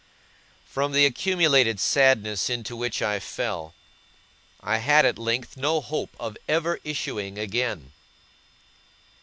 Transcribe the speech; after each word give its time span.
From 0.65 0.93
the 0.93 1.05
accumulated 1.05 1.79
sadness 1.79 2.49
into 2.49 2.75
which 2.75 3.03
I 3.03 3.19
fell, 3.19 3.75
I 4.59 4.77
had 4.79 5.05
at 5.05 5.19
length 5.19 5.55
no 5.57 5.79
hope 5.79 6.15
of 6.19 6.37
ever 6.47 6.79
issuing 6.83 7.37
again. 7.37 7.91